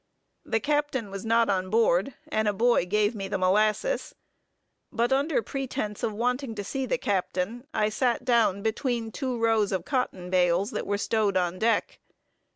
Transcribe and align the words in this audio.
The 0.43 0.59
captain 0.59 1.11
was 1.11 1.23
not 1.23 1.47
on 1.47 1.69
board, 1.69 2.15
and 2.29 2.47
a 2.47 2.53
boy 2.53 2.87
gave 2.87 3.13
me 3.13 3.27
the 3.27 3.37
molasses; 3.37 4.15
but, 4.91 5.13
under 5.13 5.43
pretence 5.43 6.01
of 6.01 6.11
waiting 6.11 6.55
to 6.55 6.63
see 6.63 6.87
the 6.87 6.97
captain, 6.97 7.67
I 7.71 7.89
sat 7.89 8.25
down 8.25 8.63
between 8.63 9.11
two 9.11 9.37
rows 9.37 9.71
of 9.71 9.85
cotton 9.85 10.31
bales 10.31 10.71
that 10.71 10.87
were 10.87 10.97
stowed 10.97 11.37
on 11.37 11.59
deck. 11.59 11.99